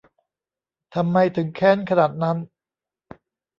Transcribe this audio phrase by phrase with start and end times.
[0.95, 2.37] ทำไมถึงแค้นขนาดนั้น